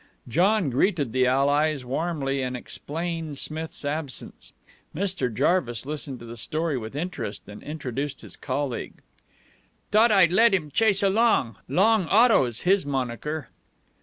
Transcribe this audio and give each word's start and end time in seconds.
John 0.27 0.71
greeted 0.71 1.11
the 1.13 1.27
allies 1.27 1.85
warmly, 1.85 2.41
and 2.41 2.57
explained 2.57 3.37
Smith's 3.37 3.85
absence. 3.85 4.51
Mr. 4.95 5.31
Jarvis 5.31 5.85
listened 5.85 6.17
to 6.21 6.25
the 6.25 6.37
story 6.37 6.75
with 6.75 6.95
interest, 6.95 7.43
and 7.47 7.61
introduced 7.61 8.21
his 8.21 8.35
colleague. 8.35 8.95
"T'ought 9.91 10.11
I'd 10.11 10.31
let 10.33 10.55
him 10.55 10.71
chase 10.71 11.03
along. 11.03 11.57
Long 11.67 12.07
Otto's 12.07 12.61
his 12.61 12.83
monaker." 12.83 13.49